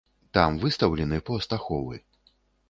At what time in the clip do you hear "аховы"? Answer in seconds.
1.59-2.01